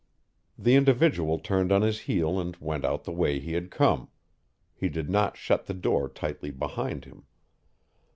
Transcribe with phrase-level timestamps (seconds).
[0.57, 4.09] The individual turned on his heel and went out the way he had come.
[4.73, 7.25] He did not shut the door tightly behind him.